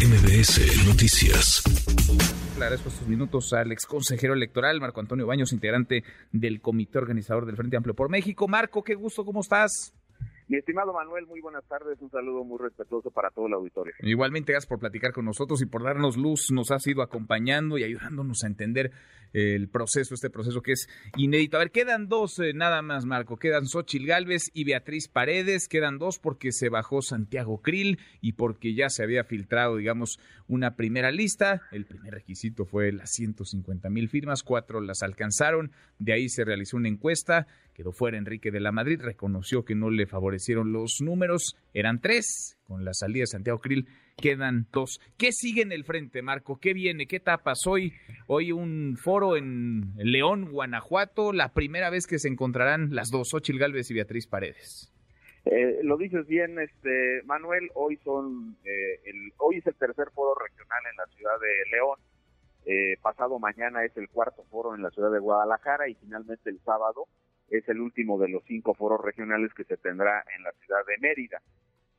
MBS 0.00 0.86
Noticias. 0.86 1.62
Agradezco 2.54 2.88
estos 2.88 3.06
minutos 3.06 3.52
al 3.52 3.70
ex 3.70 3.84
consejero 3.84 4.32
electoral, 4.32 4.80
Marco 4.80 5.00
Antonio 5.00 5.26
Baños, 5.26 5.52
integrante 5.52 6.04
del 6.32 6.62
comité 6.62 6.96
organizador 6.96 7.44
del 7.44 7.56
Frente 7.56 7.76
Amplio 7.76 7.94
por 7.94 8.08
México. 8.08 8.48
Marco, 8.48 8.82
qué 8.82 8.94
gusto, 8.94 9.26
¿cómo 9.26 9.42
estás? 9.42 9.92
Mi 10.50 10.56
estimado 10.56 10.92
Manuel, 10.92 11.28
muy 11.28 11.40
buenas 11.40 11.64
tardes. 11.68 12.02
Un 12.02 12.10
saludo 12.10 12.42
muy 12.42 12.58
respetuoso 12.58 13.12
para 13.12 13.30
todo 13.30 13.46
el 13.46 13.52
auditorio. 13.52 13.94
Igualmente, 14.00 14.50
gracias 14.50 14.68
por 14.68 14.80
platicar 14.80 15.12
con 15.12 15.24
nosotros 15.24 15.62
y 15.62 15.66
por 15.66 15.84
darnos 15.84 16.16
luz. 16.16 16.48
Nos 16.50 16.72
has 16.72 16.84
ido 16.88 17.02
acompañando 17.02 17.78
y 17.78 17.84
ayudándonos 17.84 18.42
a 18.42 18.48
entender 18.48 18.90
el 19.32 19.68
proceso, 19.68 20.12
este 20.12 20.28
proceso 20.28 20.60
que 20.60 20.72
es 20.72 20.88
inédito. 21.16 21.56
A 21.56 21.60
ver, 21.60 21.70
quedan 21.70 22.08
dos 22.08 22.40
eh, 22.40 22.52
nada 22.52 22.82
más, 22.82 23.04
Marco. 23.04 23.36
Quedan 23.36 23.66
Xochil 23.66 24.08
Gálvez 24.08 24.50
y 24.52 24.64
Beatriz 24.64 25.06
Paredes. 25.06 25.68
Quedan 25.68 25.98
dos 25.98 26.18
porque 26.18 26.50
se 26.50 26.68
bajó 26.68 27.00
Santiago 27.00 27.62
Krill 27.62 28.00
y 28.20 28.32
porque 28.32 28.74
ya 28.74 28.90
se 28.90 29.04
había 29.04 29.22
filtrado, 29.22 29.76
digamos, 29.76 30.18
una 30.48 30.74
primera 30.74 31.12
lista. 31.12 31.62
El 31.70 31.86
primer 31.86 32.12
requisito 32.14 32.64
fue 32.64 32.90
las 32.90 33.10
150 33.12 33.88
mil 33.88 34.08
firmas. 34.08 34.42
Cuatro 34.42 34.80
las 34.80 35.04
alcanzaron. 35.04 35.70
De 36.00 36.12
ahí 36.12 36.28
se 36.28 36.44
realizó 36.44 36.76
una 36.76 36.88
encuesta. 36.88 37.46
Quedó 37.80 37.92
fuera 37.92 38.18
Enrique 38.18 38.50
de 38.50 38.60
la 38.60 38.72
Madrid. 38.72 39.00
Reconoció 39.00 39.64
que 39.64 39.74
no 39.74 39.88
le 39.88 40.04
favorecieron 40.04 40.70
los 40.70 40.98
números. 41.00 41.56
Eran 41.72 42.02
tres. 42.02 42.58
Con 42.64 42.84
la 42.84 42.92
salida 42.92 43.22
de 43.22 43.28
Santiago 43.28 43.58
Krill 43.58 43.88
quedan 44.18 44.66
dos. 44.70 45.00
¿Qué 45.16 45.32
sigue 45.32 45.62
en 45.62 45.72
el 45.72 45.84
frente, 45.84 46.20
Marco? 46.20 46.58
¿Qué 46.60 46.74
viene? 46.74 47.06
¿Qué 47.06 47.20
tapas? 47.20 47.66
Hoy, 47.66 47.94
hoy 48.26 48.52
un 48.52 48.98
foro 49.02 49.34
en 49.34 49.94
León, 49.96 50.50
Guanajuato, 50.52 51.32
la 51.32 51.54
primera 51.54 51.88
vez 51.88 52.06
que 52.06 52.18
se 52.18 52.28
encontrarán 52.28 52.94
las 52.94 53.08
dos, 53.08 53.32
Ochil 53.32 53.58
Galvez 53.58 53.90
y 53.90 53.94
Beatriz 53.94 54.26
Paredes. 54.26 54.92
Eh, 55.46 55.78
lo 55.82 55.96
dices 55.96 56.26
bien, 56.26 56.58
este 56.58 57.22
Manuel. 57.24 57.70
Hoy 57.72 57.98
son, 58.04 58.58
eh, 58.62 59.00
el, 59.06 59.32
hoy 59.38 59.56
es 59.56 59.66
el 59.66 59.74
tercer 59.76 60.10
foro 60.14 60.38
regional 60.38 60.82
en 60.90 60.96
la 60.98 61.06
ciudad 61.16 61.40
de 61.40 61.70
León. 61.70 61.98
Eh, 62.66 62.98
pasado 63.00 63.38
mañana 63.38 63.86
es 63.86 63.96
el 63.96 64.10
cuarto 64.10 64.44
foro 64.50 64.74
en 64.74 64.82
la 64.82 64.90
ciudad 64.90 65.10
de 65.10 65.18
Guadalajara 65.18 65.88
y 65.88 65.94
finalmente 65.94 66.50
el 66.50 66.60
sábado 66.60 67.06
es 67.50 67.68
el 67.68 67.80
último 67.80 68.18
de 68.18 68.28
los 68.28 68.42
cinco 68.44 68.74
foros 68.74 69.00
regionales 69.04 69.52
que 69.54 69.64
se 69.64 69.76
tendrá 69.76 70.24
en 70.36 70.42
la 70.42 70.52
ciudad 70.52 70.80
de 70.86 70.98
Mérida. 70.98 71.42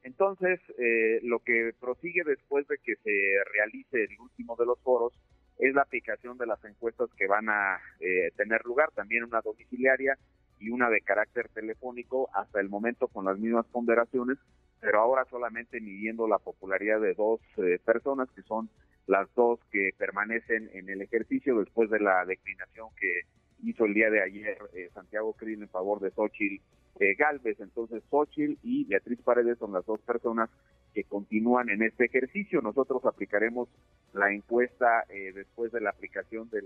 Entonces, 0.03 0.59
eh, 0.79 1.19
lo 1.23 1.39
que 1.39 1.73
prosigue 1.79 2.23
después 2.25 2.67
de 2.67 2.77
que 2.79 2.95
se 2.95 3.51
realice 3.53 4.03
el 4.03 4.19
último 4.19 4.55
de 4.55 4.65
los 4.65 4.79
foros 4.79 5.13
es 5.59 5.75
la 5.75 5.83
aplicación 5.83 6.37
de 6.37 6.47
las 6.47 6.63
encuestas 6.65 7.09
que 7.15 7.27
van 7.27 7.49
a 7.49 7.79
eh, 7.99 8.31
tener 8.35 8.65
lugar, 8.65 8.89
también 8.95 9.23
una 9.23 9.41
domiciliaria 9.41 10.17
y 10.59 10.69
una 10.69 10.89
de 10.89 11.01
carácter 11.01 11.49
telefónico, 11.49 12.29
hasta 12.33 12.59
el 12.59 12.69
momento 12.69 13.07
con 13.07 13.25
las 13.25 13.37
mismas 13.37 13.67
ponderaciones, 13.67 14.37
pero 14.79 14.99
ahora 14.99 15.25
solamente 15.29 15.79
midiendo 15.79 16.27
la 16.27 16.39
popularidad 16.39 16.99
de 16.99 17.13
dos 17.13 17.41
eh, 17.57 17.77
personas, 17.85 18.29
que 18.31 18.41
son 18.43 18.69
las 19.05 19.31
dos 19.35 19.59
que 19.71 19.91
permanecen 19.97 20.69
en 20.73 20.89
el 20.89 21.01
ejercicio 21.01 21.59
después 21.59 21.89
de 21.89 21.99
la 21.99 22.25
declinación 22.25 22.89
que 22.99 23.21
hizo 23.63 23.85
el 23.85 23.93
día 23.93 24.09
de 24.09 24.21
ayer 24.21 24.57
Santiago 24.93 25.33
Krill 25.33 25.61
en 25.61 25.69
favor 25.69 25.99
de 25.99 26.11
Xochitl 26.11 26.61
eh, 26.99 27.15
Galvez. 27.15 27.59
Entonces, 27.59 28.03
Xochitl 28.09 28.57
y 28.63 28.85
Beatriz 28.85 29.19
Paredes 29.23 29.57
son 29.57 29.73
las 29.73 29.85
dos 29.85 29.99
personas 30.01 30.49
que 30.93 31.03
continúan 31.03 31.69
en 31.69 31.81
este 31.81 32.05
ejercicio. 32.05 32.61
Nosotros 32.61 33.05
aplicaremos 33.05 33.69
la 34.13 34.31
encuesta 34.31 35.05
eh, 35.09 35.31
después 35.33 35.71
de 35.71 35.81
la 35.81 35.89
aplicación 35.89 36.49
de 36.49 36.63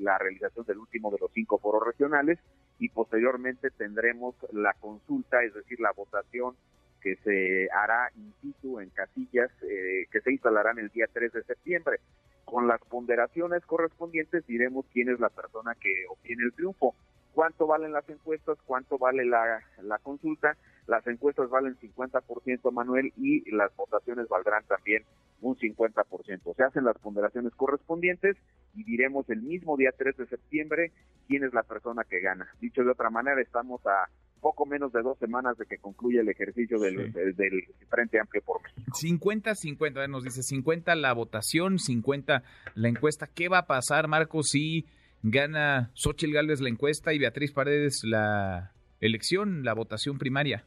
la 0.00 0.18
realización 0.18 0.66
del 0.66 0.78
último 0.78 1.10
de 1.10 1.18
los 1.20 1.30
cinco 1.32 1.58
foros 1.58 1.86
regionales 1.86 2.38
y 2.78 2.88
posteriormente 2.88 3.70
tendremos 3.70 4.34
la 4.52 4.74
consulta, 4.74 5.42
es 5.42 5.54
decir, 5.54 5.80
la 5.80 5.92
votación 5.92 6.54
que 7.00 7.16
se 7.16 7.68
hará 7.70 8.10
in 8.16 8.34
situ 8.42 8.80
en 8.80 8.90
casillas 8.90 9.50
eh, 9.62 10.06
que 10.10 10.20
se 10.20 10.32
instalarán 10.32 10.78
el 10.78 10.88
día 10.88 11.06
3 11.12 11.32
de 11.32 11.42
septiembre. 11.44 12.00
Con 12.48 12.66
las 12.66 12.80
ponderaciones 12.80 13.62
correspondientes 13.66 14.46
diremos 14.46 14.86
quién 14.92 15.10
es 15.10 15.20
la 15.20 15.28
persona 15.28 15.74
que 15.74 15.90
obtiene 16.08 16.44
el 16.44 16.54
triunfo 16.54 16.94
cuánto 17.38 17.68
valen 17.68 17.92
las 17.92 18.08
encuestas, 18.08 18.58
cuánto 18.66 18.98
vale 18.98 19.24
la, 19.24 19.62
consulta. 20.02 20.56
Las 20.88 21.06
encuestas 21.06 21.48
valen 21.48 21.78
50%, 21.78 22.72
Manuel, 22.72 23.12
y 23.16 23.48
las 23.52 23.74
votaciones 23.76 24.26
valdrán 24.28 24.64
también 24.64 25.04
un 25.40 25.56
50%. 25.56 26.56
Se 26.56 26.62
hacen 26.64 26.84
las 26.84 26.98
ponderaciones 26.98 27.54
correspondientes 27.54 28.36
y 28.74 28.82
diremos 28.82 29.30
el 29.30 29.42
mismo 29.42 29.76
día 29.76 29.92
3 29.96 30.16
de 30.16 30.26
septiembre 30.26 30.90
quién 31.28 31.44
es 31.44 31.54
la 31.54 31.62
persona 31.62 32.02
que 32.02 32.18
gana. 32.18 32.48
Dicho 32.60 32.82
de 32.82 32.90
otra 32.90 33.08
manera, 33.08 33.40
estamos 33.40 33.86
a 33.86 34.08
poco 34.38 34.66
menos 34.66 34.92
de 34.92 35.02
dos 35.02 35.18
semanas 35.18 35.56
de 35.58 35.66
que 35.66 35.78
concluya 35.78 36.20
el 36.20 36.28
ejercicio 36.28 36.78
del, 36.78 37.12
del, 37.12 37.64
Frente 37.88 38.20
Amplio 38.20 38.42
por 38.42 38.62
México. 38.62 38.92
50-50, 38.92 40.08
nos 40.08 40.24
dice 40.24 40.42
50 40.42 40.94
la 40.94 41.12
votación, 41.12 41.78
50 41.78 42.42
la 42.74 42.88
encuesta. 42.88 43.26
¿Qué 43.26 43.48
va 43.48 43.58
a 43.58 43.66
pasar, 43.66 44.08
Marcos, 44.08 44.48
si 44.50 44.86
gana 45.22 45.90
Xochitl 45.94 46.32
Gálvez 46.32 46.60
la 46.60 46.68
encuesta 46.68 47.12
y 47.12 47.18
Beatriz 47.18 47.52
Paredes 47.52 48.02
la 48.04 48.72
elección, 49.00 49.64
la 49.64 49.74
votación 49.74 50.18
primaria? 50.18 50.64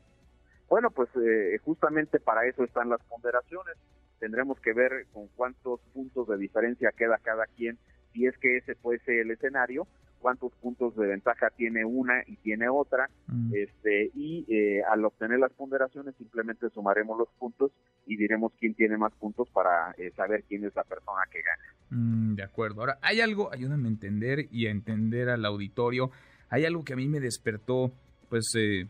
Bueno, 0.69 0.89
pues 0.91 1.09
eh, 1.17 1.57
justamente 1.65 2.19
para 2.19 2.45
eso 2.47 2.63
están 2.63 2.89
las 2.89 3.01
ponderaciones. 3.03 3.75
Tendremos 4.19 4.59
que 4.61 4.73
ver 4.73 5.07
con 5.11 5.27
cuántos 5.35 5.81
puntos 5.93 6.27
de 6.27 6.37
diferencia 6.37 6.91
queda 6.95 7.19
cada 7.21 7.45
quien, 7.57 7.77
si 8.13 8.25
es 8.25 8.37
que 8.37 8.57
ese 8.57 8.75
fuese 8.75 9.21
el 9.21 9.31
escenario, 9.31 9.87
cuántos 10.21 10.53
puntos 10.61 10.95
de 10.95 11.07
ventaja 11.07 11.49
tiene 11.57 11.83
una 11.83 12.23
y 12.27 12.37
tiene 12.37 12.69
otra, 12.69 13.09
mm. 13.27 13.51
este 13.53 14.11
y 14.13 14.45
eh, 14.47 14.81
al 14.89 15.03
obtener 15.03 15.39
las 15.39 15.51
ponderaciones 15.51 16.15
simplemente 16.15 16.69
sumaremos 16.69 17.17
los 17.17 17.27
puntos 17.39 17.71
y 18.05 18.15
diremos 18.15 18.53
quién 18.59 18.75
tiene 18.75 18.97
más 18.97 19.13
puntos 19.13 19.49
para 19.49 19.93
eh, 19.97 20.11
saber 20.15 20.43
quién 20.47 20.63
es 20.63 20.75
la 20.75 20.83
persona 20.83 21.21
que 21.31 21.39
gana. 21.41 21.63
Mm, 21.89 22.35
de 22.35 22.43
acuerdo. 22.43 22.81
Ahora, 22.81 22.99
hay 23.01 23.19
algo, 23.19 23.51
ayúdame 23.51 23.87
a 23.87 23.91
entender 23.91 24.47
y 24.51 24.67
a 24.67 24.71
entender 24.71 25.29
al 25.29 25.43
auditorio, 25.45 26.11
hay 26.49 26.65
algo 26.65 26.83
que 26.83 26.93
a 26.93 26.97
mí 26.97 27.07
me 27.07 27.19
despertó, 27.19 27.91
pues, 28.29 28.53
eh, 28.55 28.87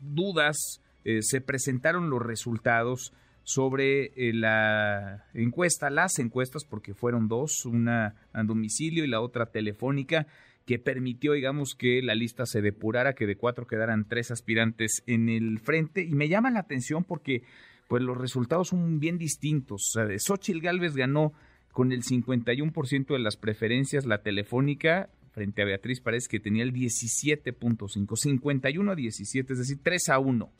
dudas, 0.00 0.80
se 1.04 1.40
presentaron 1.40 2.10
los 2.10 2.22
resultados 2.22 3.12
sobre 3.42 4.12
la 4.32 5.24
encuesta, 5.34 5.90
las 5.90 6.18
encuestas, 6.20 6.64
porque 6.64 6.94
fueron 6.94 7.26
dos, 7.26 7.64
una 7.64 8.14
a 8.32 8.42
domicilio 8.44 9.04
y 9.04 9.08
la 9.08 9.20
otra 9.20 9.46
telefónica, 9.46 10.26
que 10.66 10.78
permitió, 10.78 11.32
digamos, 11.32 11.74
que 11.74 12.02
la 12.02 12.14
lista 12.14 12.46
se 12.46 12.62
depurara, 12.62 13.14
que 13.14 13.26
de 13.26 13.36
cuatro 13.36 13.66
quedaran 13.66 14.06
tres 14.08 14.30
aspirantes 14.30 15.02
en 15.06 15.28
el 15.28 15.58
frente. 15.58 16.02
Y 16.02 16.14
me 16.14 16.28
llama 16.28 16.50
la 16.50 16.60
atención 16.60 17.04
porque 17.04 17.42
pues 17.88 18.02
los 18.02 18.16
resultados 18.16 18.68
son 18.68 19.00
bien 19.00 19.18
distintos. 19.18 19.94
O 19.94 20.06
sea, 20.06 20.18
Xochitl 20.18 20.60
Galvez 20.60 20.94
ganó 20.94 21.32
con 21.72 21.92
el 21.92 22.02
51% 22.02 23.06
de 23.06 23.18
las 23.18 23.36
preferencias 23.36 24.06
la 24.06 24.22
telefónica 24.22 25.10
frente 25.32 25.62
a 25.62 25.64
Beatriz 25.64 26.00
Paredes 26.00 26.28
que 26.28 26.40
tenía 26.40 26.62
el 26.62 26.72
17.5, 26.72 28.16
51 28.16 28.92
a 28.92 28.94
17, 28.94 29.52
es 29.52 29.58
decir, 29.58 29.78
3 29.82 30.08
a 30.10 30.18
1. 30.18 30.52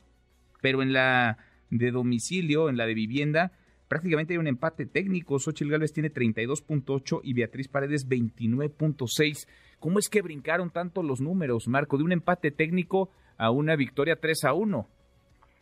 Pero 0.61 0.81
en 0.81 0.93
la 0.93 1.37
de 1.69 1.91
domicilio, 1.91 2.69
en 2.69 2.77
la 2.77 2.85
de 2.85 2.93
vivienda, 2.93 3.51
prácticamente 3.87 4.33
hay 4.33 4.39
un 4.39 4.47
empate 4.47 4.85
técnico. 4.85 5.39
Xochitl 5.39 5.71
Galvez 5.71 5.93
tiene 5.93 6.11
32.8 6.11 7.21
y 7.23 7.33
Beatriz 7.33 7.67
Paredes 7.67 8.07
29.6. 8.07 9.47
¿Cómo 9.83 9.99
es 9.99 10.07
que 10.07 10.21
brincaron 10.21 10.71
tanto 10.71 11.03
los 11.03 11.19
números, 11.19 11.67
Marco, 11.67 11.97
de 11.97 12.05
un 12.05 12.13
empate 12.13 12.51
técnico 12.51 13.09
a 13.37 13.51
una 13.51 13.75
victoria 13.75 14.15
3 14.15 14.45
a 14.45 14.53
1? 14.53 14.87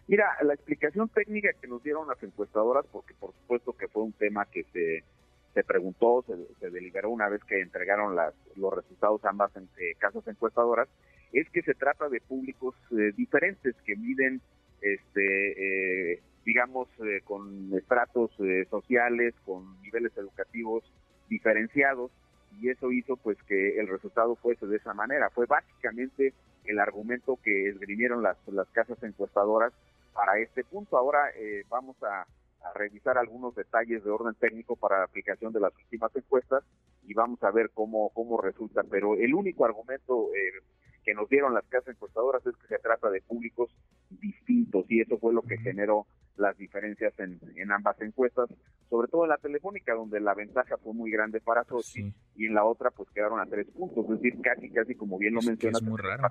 Mira, 0.08 0.26
la 0.44 0.54
explicación 0.54 1.10
técnica 1.10 1.50
que 1.60 1.68
nos 1.68 1.82
dieron 1.82 2.08
las 2.08 2.22
encuestadoras, 2.22 2.86
porque 2.92 3.16
por 3.16 3.34
supuesto 3.34 3.74
que 3.74 3.88
fue 3.88 4.04
un 4.04 4.14
tema 4.14 4.46
que 4.46 4.62
se, 4.66 5.04
se 5.56 5.64
preguntó, 5.64 6.24
se, 6.60 6.70
deliberó 6.70 7.10
una 7.10 7.30
vez 7.30 7.44
que 7.46 7.62
entregaron 7.62 8.16
las, 8.16 8.36
los 8.58 8.72
resultados 8.72 9.26
ambas 9.26 9.56
en, 9.56 9.64
eh, 9.80 9.96
casas 9.98 10.28
encuestadoras, 10.28 10.88
es 11.34 11.50
que 11.50 11.64
se 11.64 11.74
trata 11.74 12.08
de 12.08 12.22
públicos 12.22 12.76
eh, 12.92 13.14
diferentes 13.18 13.76
que 13.88 13.96
miden, 13.96 14.40
este, 14.82 16.12
eh, 16.14 16.22
digamos, 16.46 16.88
con 17.24 17.74
estratos 17.76 18.30
sociales, 18.70 19.34
con 19.46 19.82
niveles 19.82 20.16
educativos 20.16 20.84
diferenciados 21.28 22.12
y 22.60 22.70
eso 22.70 22.92
hizo 22.92 23.18
pues 23.18 23.38
que 23.44 23.80
el 23.80 23.88
resultado 23.88 24.36
fuese 24.36 24.66
de 24.68 24.78
esa 24.78 24.94
manera. 24.94 25.30
Fue 25.30 25.46
básicamente 25.46 26.34
el 26.66 26.80
argumento 26.80 27.40
que 27.44 27.70
esgrimieron 27.70 28.24
las, 28.24 28.38
las 28.48 28.68
casas 28.70 29.02
encuestadoras 29.04 29.74
para 30.14 30.38
este 30.40 30.64
punto. 30.64 30.98
Ahora 30.98 31.32
eh, 31.36 31.64
vamos 31.70 31.96
a, 32.04 32.26
revisar 32.76 33.18
algunos 33.18 33.56
detalles 33.56 34.04
de 34.04 34.12
orden 34.12 34.36
técnico 34.36 34.76
para 34.76 35.00
la 35.00 35.06
aplicación 35.06 35.52
de 35.52 35.60
las 35.60 35.76
últimas 35.76 36.16
encuestas 36.16 36.64
y 37.08 37.16
vamos 37.16 37.42
a 37.42 37.50
ver 37.50 37.72
cómo, 37.74 38.12
cómo 38.14 38.40
resulta. 38.40 38.84
Pero 38.84 39.16
el 39.16 39.34
único 39.34 39.66
argumento 39.66 40.30
eh, 40.36 40.64
que 41.04 41.16
nos 41.16 41.28
dieron 41.28 41.56
las 41.56 41.66
casas 41.66 41.96
encuestadoras 41.96 42.46
es 42.46 42.56
que 42.58 42.68
se 42.68 42.78
trata 42.78 43.10
de 43.10 43.22
públicos 43.22 43.76
distintos 44.12 44.86
y 44.90 45.02
eso 45.02 45.18
fue 45.18 45.34
lo 45.34 45.42
que 45.42 45.58
generó 45.58 46.06
las 46.38 46.58
diferencias 46.58 47.14
en, 47.20 47.40
ambas 47.72 48.00
encuestas, 48.02 48.50
sobre 48.90 49.08
todo 49.08 49.24
en 49.24 49.30
la 49.30 49.38
telefónica, 49.38 49.94
donde 49.94 50.20
la 50.20 50.34
ventaja 50.34 50.78
fue 50.78 50.94
muy 50.94 51.12
grande 51.12 51.40
para 51.42 51.64
Sochi 51.64 52.14
y 52.36 52.46
en 52.46 52.54
la 52.54 52.64
otra 52.64 52.90
pues 52.92 53.10
quedaron 53.12 53.40
a 53.40 53.46
tres 53.46 53.68
puntos, 53.68 54.06
es 54.06 54.22
decir, 54.22 54.42
casi, 54.42 54.70
casi 54.70 54.96
como 54.96 55.18
bien 55.18 55.34
lo 55.34 55.42
mencionas. 55.42 55.82
Es 55.82 55.88
muy 55.88 56.00
raro. 56.00 56.24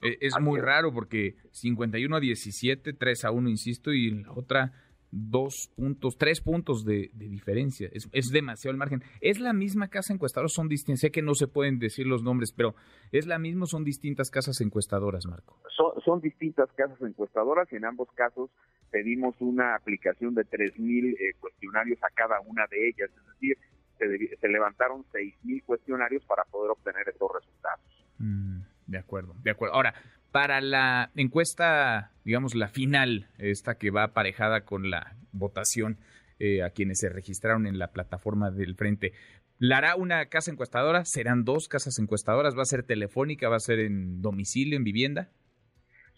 Es, 0.00 0.38
muy 0.40 0.60
raro 0.60 0.92
porque 0.92 1.36
51 1.50 2.16
a 2.16 2.20
17, 2.20 2.92
3 2.92 3.24
a 3.24 3.30
1, 3.30 3.48
insisto, 3.48 3.92
y 3.92 4.10
la 4.10 4.32
otra 4.32 4.72
dos 5.14 5.70
puntos, 5.76 6.16
tres 6.18 6.40
puntos 6.40 6.84
de, 6.84 7.10
diferencia. 7.14 7.88
Es, 7.92 8.08
es, 8.12 8.30
demasiado 8.30 8.72
el 8.72 8.78
margen. 8.78 9.02
¿Es 9.20 9.38
la 9.38 9.52
misma 9.52 9.88
casa 9.88 10.12
encuestadora? 10.12 10.48
Son 10.48 10.68
distintas. 10.68 11.00
Sé 11.00 11.10
que 11.10 11.22
no 11.22 11.34
se 11.34 11.46
pueden 11.46 11.78
decir 11.78 12.06
los 12.06 12.22
nombres, 12.22 12.52
pero 12.52 12.74
¿es 13.12 13.26
la 13.26 13.38
misma 13.38 13.64
o 13.64 13.66
son 13.66 13.84
distintas 13.84 14.30
casas 14.30 14.60
encuestadoras, 14.60 15.26
Marco? 15.26 15.58
Son, 15.76 15.92
son 16.04 16.20
distintas 16.20 16.70
casas 16.72 17.00
encuestadoras 17.00 17.72
y 17.72 17.76
en 17.76 17.84
ambos 17.84 18.08
casos 18.14 18.50
pedimos 18.90 19.34
una 19.40 19.76
aplicación 19.76 20.34
de 20.34 20.42
3.000 20.42 21.14
eh, 21.14 21.34
cuestionarios 21.40 21.98
a 22.02 22.10
cada 22.14 22.40
una 22.40 22.66
de 22.70 22.88
ellas. 22.88 23.10
Es 23.10 23.26
decir, 23.34 23.58
se, 23.98 24.36
se 24.36 24.48
levantaron 24.48 25.04
6.000 25.12 25.64
cuestionarios 25.64 26.24
para 26.24 26.44
poder 26.44 26.72
obtener 26.72 27.08
estos 27.08 27.30
resultados. 27.32 27.84
Mm, 28.18 28.60
de 28.86 28.98
acuerdo, 28.98 29.34
de 29.42 29.50
acuerdo. 29.50 29.74
Ahora, 29.74 29.94
para 30.34 30.60
la 30.60 31.12
encuesta, 31.14 32.10
digamos, 32.24 32.56
la 32.56 32.66
final, 32.66 33.28
esta 33.38 33.78
que 33.78 33.92
va 33.92 34.02
aparejada 34.02 34.64
con 34.64 34.90
la 34.90 35.14
votación 35.30 35.96
eh, 36.40 36.64
a 36.64 36.70
quienes 36.70 36.98
se 36.98 37.08
registraron 37.08 37.68
en 37.68 37.78
la 37.78 37.92
plataforma 37.92 38.50
del 38.50 38.74
Frente, 38.74 39.12
¿la 39.60 39.76
hará 39.76 39.94
una 39.94 40.26
casa 40.26 40.50
encuestadora? 40.50 41.04
¿Serán 41.04 41.44
dos 41.44 41.68
casas 41.68 42.00
encuestadoras? 42.00 42.58
¿Va 42.58 42.62
a 42.62 42.64
ser 42.64 42.82
telefónica? 42.82 43.48
¿Va 43.48 43.54
a 43.54 43.60
ser 43.60 43.78
en 43.78 44.22
domicilio, 44.22 44.76
en 44.76 44.82
vivienda? 44.82 45.28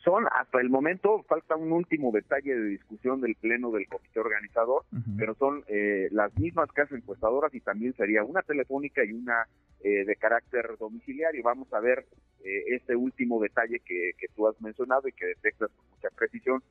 son 0.02 0.24
hasta 0.30 0.60
el 0.60 0.70
momento 0.70 1.24
falta 1.24 1.56
un 1.56 1.72
último 1.72 2.12
detalle 2.12 2.54
de 2.54 2.68
discusión 2.68 3.20
del 3.20 3.34
pleno 3.34 3.72
del 3.72 3.88
comité 3.88 4.20
organizador 4.20 4.84
pero 5.16 5.34
son 5.34 5.64
eh, 5.66 6.06
las 6.12 6.32
mismas 6.38 6.70
casas 6.70 6.98
encuestadoras 6.98 7.52
y 7.54 7.60
también 7.60 7.92
sería 7.94 8.22
una 8.22 8.42
telefónica 8.42 9.04
y 9.04 9.10
una 9.10 9.48
eh, 9.82 10.04
de 10.04 10.14
carácter 10.14 10.76
domiciliario 10.78 11.42
vamos 11.42 11.72
a 11.72 11.80
ver 11.80 12.06
eh, 12.44 12.64
este 12.68 12.96
último 12.96 13.40
detalle 13.40 13.80
que, 13.80 14.12
que, 14.18 14.28
tú 14.34 14.46
has 14.48 14.60
mencionado 14.60 15.08
y 15.08 15.12
que 15.12 15.26
detectas 15.26 15.70
con 15.70 15.88
mucha 15.90 16.08
precisión 16.10 16.62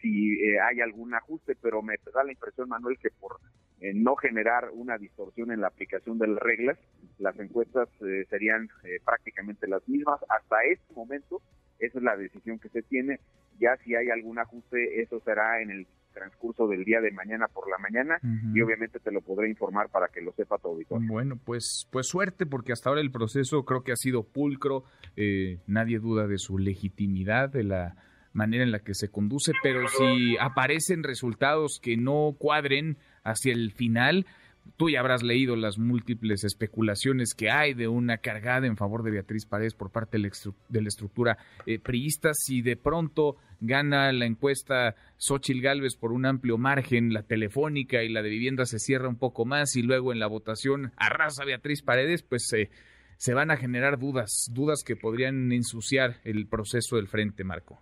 si 0.00 0.56
hay 0.56 0.80
algún 0.80 1.12
ajuste 1.12 1.54
pero 1.60 1.82
me 1.82 1.96
da 2.14 2.24
la 2.24 2.32
impresión 2.32 2.70
Manuel 2.70 2.96
que 2.96 3.10
por 3.10 3.38
no 3.78 4.16
generar 4.16 4.70
una 4.72 4.96
distorsión 4.96 5.52
en 5.52 5.60
la 5.60 5.66
aplicación 5.66 6.18
de 6.18 6.28
las 6.28 6.38
reglas 6.38 6.78
las 7.18 7.38
encuestas 7.38 7.86
serían 8.30 8.70
prácticamente 9.04 9.68
las 9.68 9.86
mismas 9.86 10.18
hasta 10.30 10.64
este 10.64 10.94
momento 10.94 11.42
esa 11.80 11.98
es 11.98 12.04
la 12.04 12.16
decisión 12.16 12.58
que 12.58 12.68
se 12.68 12.82
tiene. 12.82 13.20
Ya 13.58 13.76
si 13.78 13.94
hay 13.94 14.10
algún 14.10 14.38
ajuste, 14.38 15.00
eso 15.00 15.20
será 15.20 15.60
en 15.60 15.70
el 15.70 15.86
transcurso 16.12 16.66
del 16.66 16.84
día 16.84 17.00
de 17.00 17.10
mañana 17.10 17.46
por 17.48 17.68
la 17.70 17.78
mañana 17.78 18.18
y 18.54 18.60
obviamente 18.60 19.00
te 19.00 19.10
lo 19.10 19.20
podré 19.20 19.48
informar 19.48 19.88
para 19.88 20.08
que 20.08 20.20
lo 20.20 20.32
sepa 20.32 20.58
todo. 20.58 20.78
Bueno, 20.88 21.38
pues, 21.44 21.86
pues 21.90 22.08
suerte 22.08 22.46
porque 22.46 22.72
hasta 22.72 22.90
ahora 22.90 23.00
el 23.00 23.10
proceso 23.10 23.64
creo 23.64 23.82
que 23.82 23.92
ha 23.92 23.96
sido 23.96 24.24
pulcro, 24.24 24.84
eh, 25.16 25.58
nadie 25.66 25.98
duda 25.98 26.26
de 26.26 26.38
su 26.38 26.58
legitimidad, 26.58 27.50
de 27.50 27.64
la 27.64 27.96
manera 28.32 28.62
en 28.62 28.72
la 28.72 28.80
que 28.80 28.94
se 28.94 29.08
conduce, 29.08 29.52
pero 29.62 29.88
si 29.88 30.36
aparecen 30.38 31.02
resultados 31.02 31.80
que 31.82 31.96
no 31.96 32.36
cuadren 32.38 32.96
hacia 33.24 33.52
el 33.52 33.72
final, 33.72 34.26
Tú 34.76 34.90
ya 34.90 35.00
habrás 35.00 35.22
leído 35.22 35.56
las 35.56 35.78
múltiples 35.78 36.44
especulaciones 36.44 37.34
que 37.34 37.50
hay 37.50 37.74
de 37.74 37.88
una 37.88 38.18
cargada 38.18 38.66
en 38.66 38.76
favor 38.76 39.02
de 39.02 39.10
Beatriz 39.10 39.46
Paredes 39.46 39.74
por 39.74 39.90
parte 39.90 40.18
de 40.18 40.80
la, 40.80 40.88
estructura 40.88 41.38
eh, 41.66 41.78
priista. 41.78 42.34
Si 42.34 42.62
de 42.62 42.76
pronto 42.76 43.36
gana 43.60 44.12
la 44.12 44.26
encuesta 44.26 44.94
Xochil 45.16 45.60
Gálvez 45.60 45.96
por 45.96 46.12
un 46.12 46.26
amplio 46.26 46.58
margen, 46.58 47.12
la 47.12 47.22
telefónica 47.22 48.02
y 48.02 48.08
la 48.08 48.22
de 48.22 48.30
vivienda 48.30 48.64
se 48.64 48.78
cierra 48.78 49.08
un 49.08 49.16
poco 49.16 49.44
más 49.44 49.76
y 49.76 49.82
luego 49.82 50.12
en 50.12 50.18
la 50.18 50.26
votación 50.26 50.92
arrasa 50.96 51.44
Beatriz 51.44 51.82
Paredes, 51.82 52.22
pues 52.22 52.52
eh, 52.52 52.70
se 53.16 53.34
van 53.34 53.50
a 53.50 53.56
generar 53.56 53.98
dudas, 53.98 54.50
dudas 54.52 54.82
que 54.82 54.96
podrían 54.96 55.52
ensuciar 55.52 56.16
el 56.24 56.46
proceso 56.46 56.96
del 56.96 57.06
frente, 57.06 57.44
Marco. 57.44 57.80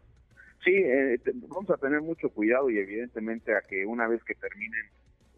Sí, 0.65 0.73
eh, 0.75 1.21
vamos 1.49 1.71
a 1.71 1.77
tener 1.77 2.01
mucho 2.01 2.29
cuidado 2.31 2.69
y 2.71 2.79
evidentemente 2.79 3.55
a 3.57 3.61
que 3.61 3.87
una 3.87 4.09
vez 4.09 4.23
que 4.25 4.35
terminen 4.35 4.87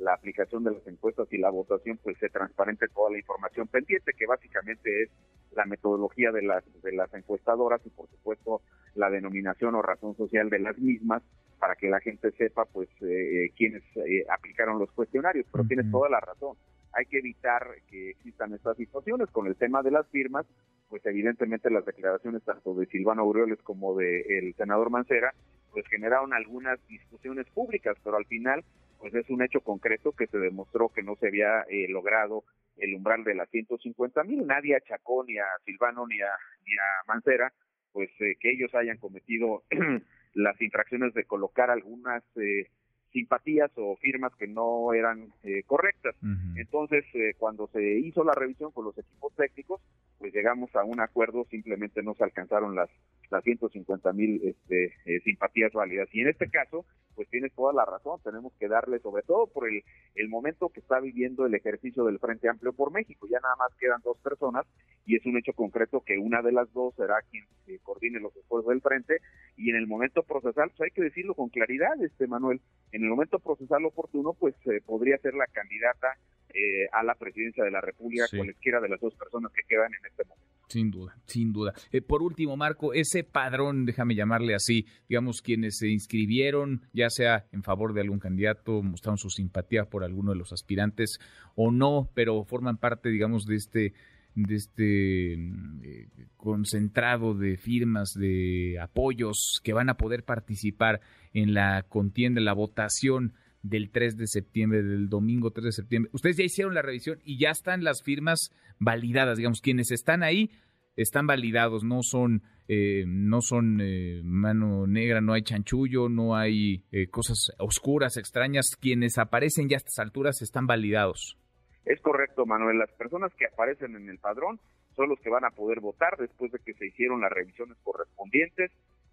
la 0.00 0.14
aplicación 0.14 0.64
de 0.64 0.72
las 0.72 0.86
encuestas 0.86 1.28
y 1.32 1.38
la 1.38 1.50
votación, 1.50 1.98
pues 2.02 2.16
se 2.18 2.28
transparente 2.28 2.88
toda 2.88 3.10
la 3.10 3.18
información 3.18 3.68
pendiente, 3.68 4.12
que 4.16 4.26
básicamente 4.26 5.02
es 5.02 5.10
la 5.52 5.64
metodología 5.66 6.32
de 6.32 6.42
las, 6.42 6.64
de 6.82 6.92
las 6.92 7.12
encuestadoras 7.14 7.80
y 7.84 7.90
por 7.90 8.08
supuesto 8.08 8.62
la 8.94 9.10
denominación 9.10 9.74
o 9.74 9.82
razón 9.82 10.16
social 10.16 10.48
de 10.48 10.60
las 10.60 10.78
mismas 10.78 11.22
para 11.58 11.74
que 11.76 11.90
la 11.90 12.00
gente 12.00 12.30
sepa 12.32 12.64
pues 12.64 12.88
eh, 13.02 13.44
eh 13.44 13.52
quiénes 13.56 13.82
eh, 13.96 14.24
aplicaron 14.30 14.78
los 14.78 14.90
cuestionarios, 14.92 15.46
pero 15.52 15.64
tienes 15.64 15.90
toda 15.90 16.08
la 16.08 16.20
razón. 16.20 16.56
Hay 16.92 17.04
que 17.06 17.18
evitar 17.18 17.66
que 17.88 18.10
existan 18.10 18.54
estas 18.54 18.76
situaciones. 18.76 19.28
Con 19.30 19.46
el 19.46 19.54
tema 19.56 19.82
de 19.82 19.90
las 19.90 20.08
firmas, 20.08 20.46
pues 20.88 21.04
evidentemente 21.06 21.70
las 21.70 21.84
declaraciones 21.84 22.42
tanto 22.42 22.74
de 22.74 22.86
Silvano 22.86 23.22
Aureoles 23.22 23.60
como 23.62 23.96
del 23.96 24.24
el 24.28 24.54
senador 24.54 24.90
Mancera 24.90 25.32
pues 25.72 25.86
generaron 25.86 26.32
algunas 26.32 26.78
discusiones 26.88 27.46
públicas, 27.50 27.96
pero 28.02 28.16
al 28.16 28.26
final 28.26 28.64
pues 29.00 29.14
es 29.14 29.28
un 29.30 29.42
hecho 29.42 29.60
concreto 29.60 30.12
que 30.12 30.26
se 30.26 30.38
demostró 30.38 30.90
que 30.90 31.02
no 31.02 31.16
se 31.16 31.28
había 31.28 31.62
eh, 31.70 31.86
logrado 31.88 32.44
el 32.76 32.94
umbral 32.94 33.24
de 33.24 33.34
las 33.34 33.48
150 33.50 34.22
mil. 34.24 34.46
Nadie 34.46 34.76
achacó 34.76 35.24
ni 35.24 35.38
a 35.38 35.46
Silvano 35.64 36.06
ni 36.06 36.20
a, 36.20 36.30
ni 36.66 36.72
a 36.74 37.08
Mancera, 37.08 37.52
pues 37.92 38.10
eh, 38.20 38.36
que 38.38 38.50
ellos 38.50 38.74
hayan 38.74 38.98
cometido 38.98 39.64
las 40.34 40.60
infracciones 40.60 41.14
de 41.14 41.24
colocar 41.24 41.70
algunas 41.70 42.22
eh, 42.36 42.68
simpatías 43.12 43.70
o 43.76 43.96
firmas 43.96 44.34
que 44.36 44.46
no 44.46 44.92
eran 44.92 45.32
correctas. 45.66 46.14
Entonces, 46.54 47.04
cuando 47.38 47.66
se 47.72 47.82
hizo 47.98 48.22
la 48.22 48.34
revisión 48.34 48.70
con 48.70 48.84
los 48.84 48.96
equipos 48.96 49.34
técnicos, 49.34 49.80
pues 50.20 50.34
llegamos 50.34 50.68
a 50.76 50.84
un 50.84 51.00
acuerdo, 51.00 51.46
simplemente 51.50 52.02
no 52.02 52.14
se 52.14 52.22
alcanzaron 52.22 52.76
las, 52.76 52.90
las 53.30 53.42
150 53.42 54.12
mil 54.12 54.40
este, 54.44 54.92
simpatías 55.24 55.72
válidas. 55.72 56.08
Y 56.12 56.20
en 56.20 56.28
este 56.28 56.50
caso, 56.50 56.84
pues 57.14 57.26
tienes 57.30 57.54
toda 57.54 57.72
la 57.72 57.86
razón, 57.86 58.20
tenemos 58.22 58.52
que 58.58 58.68
darle, 58.68 58.98
sobre 58.98 59.22
todo 59.22 59.46
por 59.46 59.66
el, 59.66 59.82
el 60.14 60.28
momento 60.28 60.68
que 60.68 60.80
está 60.80 61.00
viviendo 61.00 61.46
el 61.46 61.54
ejercicio 61.54 62.04
del 62.04 62.18
Frente 62.18 62.50
Amplio 62.50 62.74
por 62.74 62.92
México, 62.92 63.26
ya 63.30 63.40
nada 63.40 63.56
más 63.56 63.74
quedan 63.78 64.02
dos 64.04 64.18
personas 64.18 64.66
y 65.06 65.16
es 65.16 65.24
un 65.24 65.38
hecho 65.38 65.54
concreto 65.54 66.02
que 66.02 66.18
una 66.18 66.42
de 66.42 66.52
las 66.52 66.70
dos 66.74 66.94
será 66.96 67.16
quien 67.30 67.46
coordine 67.82 68.20
los 68.20 68.36
esfuerzos 68.36 68.68
del 68.68 68.82
Frente 68.82 69.20
y 69.56 69.70
en 69.70 69.76
el 69.76 69.86
momento 69.86 70.22
procesal, 70.22 70.68
pues 70.76 70.82
hay 70.82 70.90
que 70.94 71.02
decirlo 71.02 71.34
con 71.34 71.48
claridad, 71.48 71.98
este 72.02 72.26
Manuel, 72.26 72.60
en 72.92 73.04
el 73.04 73.08
momento 73.08 73.38
procesal 73.38 73.86
oportuno, 73.86 74.34
pues 74.34 74.54
eh, 74.66 74.82
podría 74.84 75.16
ser 75.18 75.32
la 75.32 75.46
candidata 75.46 76.18
eh, 76.54 76.88
a 76.92 77.02
la 77.02 77.14
presidencia 77.14 77.64
de 77.64 77.70
la 77.70 77.80
República 77.80 78.26
cualquiera 78.34 78.80
de 78.80 78.88
las 78.88 79.00
dos 79.00 79.14
personas 79.14 79.52
que 79.52 79.62
quedan 79.68 79.92
en 79.94 80.06
este 80.06 80.24
momento. 80.24 80.50
Sin 80.68 80.90
duda, 80.90 81.16
sin 81.26 81.52
duda. 81.52 81.74
Eh, 81.90 82.00
por 82.00 82.22
último, 82.22 82.56
Marco, 82.56 82.94
ese 82.94 83.24
padrón, 83.24 83.86
déjame 83.86 84.14
llamarle 84.14 84.54
así, 84.54 84.86
digamos, 85.08 85.42
quienes 85.42 85.78
se 85.78 85.88
inscribieron, 85.88 86.82
ya 86.92 87.10
sea 87.10 87.46
en 87.50 87.64
favor 87.64 87.92
de 87.92 88.02
algún 88.02 88.20
candidato, 88.20 88.80
mostraron 88.80 89.18
su 89.18 89.30
simpatía 89.30 89.86
por 89.86 90.04
alguno 90.04 90.30
de 90.30 90.38
los 90.38 90.52
aspirantes 90.52 91.18
o 91.56 91.72
no, 91.72 92.08
pero 92.14 92.44
forman 92.44 92.76
parte, 92.76 93.08
digamos, 93.08 93.46
de 93.46 93.56
este 93.56 93.92
de 94.34 94.54
este 94.54 95.36
mm, 95.36 95.80
eh, 95.82 96.08
concentrado 96.36 97.34
de 97.34 97.56
firmas, 97.56 98.12
de 98.14 98.78
apoyos 98.80 99.60
que 99.64 99.72
van 99.72 99.88
a 99.88 99.96
poder 99.96 100.24
participar 100.24 101.00
en 101.32 101.52
la 101.52 101.84
contienda, 101.88 102.40
en 102.40 102.44
la 102.44 102.52
votación 102.52 103.34
del 103.62 103.90
3 103.90 104.16
de 104.16 104.26
septiembre, 104.26 104.82
del 104.82 105.08
domingo 105.08 105.50
3 105.50 105.64
de 105.64 105.72
septiembre. 105.72 106.10
Ustedes 106.14 106.36
ya 106.36 106.44
hicieron 106.44 106.74
la 106.74 106.82
revisión 106.82 107.18
y 107.24 107.38
ya 107.38 107.50
están 107.50 107.84
las 107.84 108.02
firmas 108.02 108.50
validadas, 108.78 109.38
digamos, 109.38 109.60
quienes 109.60 109.90
están 109.90 110.22
ahí 110.22 110.50
están 110.96 111.26
validados, 111.26 111.84
no 111.84 112.02
son, 112.02 112.42
eh, 112.68 113.04
no 113.06 113.40
son 113.40 113.80
eh, 113.80 114.20
mano 114.24 114.86
negra, 114.86 115.20
no 115.20 115.32
hay 115.32 115.42
chanchullo, 115.42 116.08
no 116.08 116.36
hay 116.36 116.84
eh, 116.92 117.08
cosas 117.08 117.52
oscuras, 117.58 118.16
extrañas, 118.16 118.76
quienes 118.80 119.18
aparecen 119.18 119.68
ya 119.68 119.76
a 119.76 119.78
estas 119.78 119.98
alturas 119.98 120.42
están 120.42 120.66
validados. 120.66 121.38
Es 121.84 122.00
correcto, 122.00 122.44
Manuel, 122.46 122.78
las 122.78 122.90
personas 122.92 123.32
que 123.34 123.46
aparecen 123.46 123.96
en 123.96 124.08
el 124.08 124.18
padrón 124.18 124.60
son 124.94 125.08
los 125.08 125.18
que 125.20 125.30
van 125.30 125.44
a 125.44 125.50
poder 125.50 125.80
votar 125.80 126.16
después 126.18 126.52
de 126.52 126.58
que 126.58 126.74
se 126.74 126.86
hicieron 126.86 127.20
las 127.22 127.32
revisiones 127.32 127.78
correspondientes, 127.82 128.70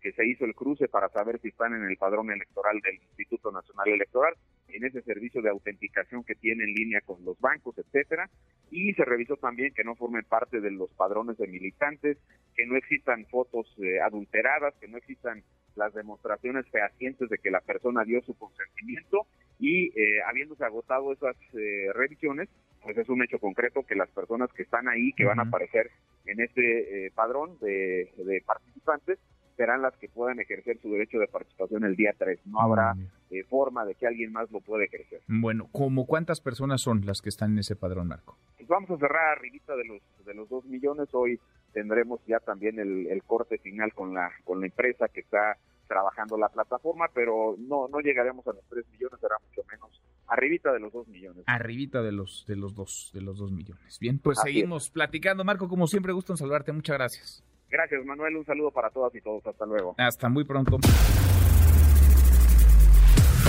que 0.08 0.14
se 0.14 0.26
hizo 0.26 0.46
el 0.46 0.56
cruce 0.56 0.88
para 0.88 1.10
saber 1.10 1.38
si 1.42 1.50
están 1.50 1.74
en 1.74 1.84
el 1.84 1.98
padrón 1.98 2.32
electoral 2.32 2.80
del 2.80 2.96
Instituto 2.96 3.52
Nacional 3.52 3.90
Electoral, 3.90 4.36
en 4.70 4.86
ese 4.86 5.02
servicio 5.02 5.42
de 5.42 5.50
autenticación 5.50 6.24
que 6.24 6.36
tiene 6.36 6.64
en 6.64 6.74
línea 6.74 7.02
con 7.02 7.26
los 7.26 7.38
bancos, 7.42 7.78
etcétera, 7.78 8.30
y 8.72 8.94
se 8.94 9.04
revisó 9.04 9.36
también 9.36 9.74
que 9.74 9.84
no 9.84 9.96
formen 9.96 10.24
parte 10.24 10.62
de 10.62 10.72
los 10.72 10.90
padrones 10.94 11.38
de 11.38 11.48
militantes, 11.48 12.18
que 12.56 12.66
no 12.66 12.78
existan 12.78 13.26
fotos 13.26 13.68
eh, 13.80 14.00
adulteradas, 14.00 14.76
que 14.80 14.88
no 14.88 14.98
existan 14.98 15.44
las 15.76 15.94
demostraciones 15.94 16.66
fehacientes 16.70 17.28
de 17.30 17.38
que 17.38 17.52
la 17.52 17.60
persona 17.60 18.06
dio 18.06 18.22
su 18.22 18.34
consentimiento. 18.38 19.28
Y 19.60 19.88
eh, 20.00 20.22
habiéndose 20.26 20.64
agotado 20.64 21.12
esas 21.12 21.36
eh, 21.54 21.92
revisiones, 21.94 22.48
pues 22.82 22.98
es 22.98 23.10
un 23.10 23.24
hecho 23.24 23.40
concreto 23.40 23.84
que 23.84 23.96
las 23.96 24.10
personas 24.12 24.54
que 24.54 24.64
están 24.64 24.88
ahí, 24.88 25.12
que 25.14 25.26
van 25.26 25.40
a 25.40 25.44
aparecer 25.44 25.92
en 26.26 26.40
este 26.40 27.12
padrón 27.14 27.58
de, 27.60 28.12
de 28.18 28.42
participantes, 28.46 29.20
serán 29.58 29.82
las 29.82 29.98
que 29.98 30.08
puedan 30.08 30.40
ejercer 30.40 30.80
su 30.80 30.92
derecho 30.92 31.18
de 31.18 31.28
participación 31.28 31.84
el 31.84 31.96
día 31.96 32.14
3. 32.18 32.40
No 32.46 32.62
habrá 32.62 32.96
eh, 33.32 33.44
forma 33.44 33.84
de 33.86 33.96
que 33.96 34.08
alguien 34.08 34.32
más 34.32 34.50
lo 34.52 34.62
pueda 34.62 34.86
ejercer. 34.86 35.22
Bueno, 35.28 35.68
¿cómo 35.72 36.06
cuántas 36.06 36.40
personas 36.40 36.82
son 36.82 37.06
las 37.06 37.22
que 37.22 37.30
están 37.30 37.54
en 37.54 37.60
ese 37.60 37.76
padrón, 37.76 38.08
Marco? 38.08 38.38
Pues 38.56 38.68
vamos 38.68 38.90
a 38.92 38.98
cerrar 38.98 39.38
arribita 39.38 39.76
de 39.76 39.86
los 39.86 40.02
de 40.26 40.34
los 40.36 40.48
dos 40.48 40.64
millones. 40.66 41.10
Hoy 41.12 41.40
tendremos 41.74 42.22
ya 42.28 42.40
también 42.40 42.80
el, 42.80 43.24
corte 43.26 43.58
final 43.58 43.94
con 43.94 44.14
la 44.14 44.32
con 44.46 44.62
la 44.62 44.68
empresa 44.68 45.08
que 45.08 45.22
está 45.22 45.58
trabajando 45.88 46.38
la 46.38 46.50
plataforma, 46.50 47.08
pero 47.14 47.56
no, 47.58 47.88
no 47.88 48.00
llegaremos 48.00 48.46
a 48.48 48.54
los 48.54 48.64
3 48.70 48.86
millones, 48.92 49.20
será 49.22 49.36
mucho 49.48 49.66
menos, 49.72 50.02
arribita 50.28 50.74
de 50.74 50.80
los 50.82 50.92
2 50.92 51.08
millones. 51.08 51.44
Arribita 51.48 52.02
de 52.02 52.12
los, 52.12 52.46
de 52.46 52.58
los 52.58 52.76
dos, 52.76 53.10
de 53.14 53.22
los 53.22 53.38
dos 53.38 53.52
millones. 53.52 53.98
Bien, 54.00 54.20
pues 54.20 54.40
seguimos 54.40 54.90
platicando. 54.90 55.46
Marco, 55.46 55.70
como 55.70 55.88
siempre, 55.88 56.12
gusto 56.12 56.34
en 56.34 56.38
saludarte. 56.38 56.74
Muchas 56.74 56.98
gracias. 56.98 57.44
Gracias, 57.70 58.06
Manuel. 58.06 58.38
Un 58.38 58.46
saludo 58.46 58.72
para 58.72 58.90
todas 58.90 59.14
y 59.16 59.22
todos. 59.22 59.46
Hasta 59.46 59.66
luego. 59.66 59.96
Hasta 59.98 60.30
muy 60.30 60.44
pronto. 60.44 60.78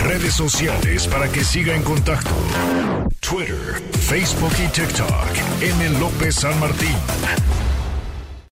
Redes 0.04 0.34
sociales 0.34 1.06
para 1.08 1.30
que 1.30 1.40
siga 1.40 1.75
en 1.75 1.82
contacto: 1.82 2.30
Twitter, 3.20 3.80
Facebook 3.92 4.52
y 4.64 4.68
TikTok. 4.72 5.62
M. 5.62 5.98
López 6.00 6.34
San 6.37 6.58
Martín. 6.60 7.67